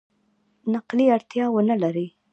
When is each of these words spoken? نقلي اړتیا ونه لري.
نقلي 0.73 1.05
اړتیا 1.15 1.45
ونه 1.51 1.75
لري. 1.83 2.07